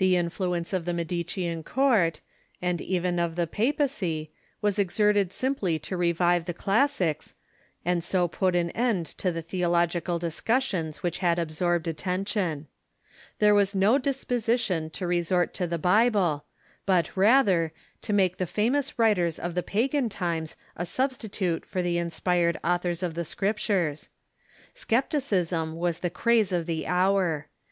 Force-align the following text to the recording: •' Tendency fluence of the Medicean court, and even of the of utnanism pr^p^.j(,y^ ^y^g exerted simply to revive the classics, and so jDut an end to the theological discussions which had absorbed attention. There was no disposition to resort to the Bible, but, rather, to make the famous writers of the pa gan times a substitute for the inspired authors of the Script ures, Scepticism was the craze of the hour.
•' - -
Tendency 0.00 0.36
fluence 0.38 0.72
of 0.72 0.84
the 0.84 0.92
Medicean 0.94 1.64
court, 1.64 2.20
and 2.62 2.80
even 2.80 3.18
of 3.18 3.34
the 3.34 3.42
of 3.42 3.50
utnanism 3.50 3.76
pr^p^.j(,y^ 4.28 4.28
^y^g 4.62 4.78
exerted 4.78 5.32
simply 5.32 5.76
to 5.80 5.96
revive 5.96 6.44
the 6.44 6.54
classics, 6.54 7.34
and 7.84 8.04
so 8.04 8.28
jDut 8.28 8.54
an 8.54 8.70
end 8.76 9.06
to 9.06 9.32
the 9.32 9.42
theological 9.42 10.20
discussions 10.20 11.02
which 11.02 11.18
had 11.18 11.36
absorbed 11.40 11.88
attention. 11.88 12.68
There 13.40 13.56
was 13.56 13.74
no 13.74 13.98
disposition 13.98 14.88
to 14.90 15.04
resort 15.04 15.52
to 15.54 15.66
the 15.66 15.78
Bible, 15.78 16.44
but, 16.86 17.10
rather, 17.16 17.72
to 18.02 18.12
make 18.12 18.36
the 18.36 18.46
famous 18.46 19.00
writers 19.00 19.36
of 19.40 19.56
the 19.56 19.64
pa 19.64 19.88
gan 19.88 20.08
times 20.08 20.54
a 20.76 20.86
substitute 20.86 21.66
for 21.66 21.82
the 21.82 21.98
inspired 21.98 22.60
authors 22.62 23.02
of 23.02 23.14
the 23.14 23.24
Script 23.24 23.58
ures, 23.62 24.06
Scepticism 24.74 25.74
was 25.74 25.98
the 25.98 26.08
craze 26.10 26.52
of 26.52 26.66
the 26.66 26.86
hour. 26.86 27.48